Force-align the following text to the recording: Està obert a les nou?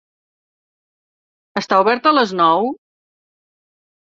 Està 1.63 1.79
obert 1.83 2.09
a 2.13 2.17
les 2.19 2.33
nou? 2.43 2.67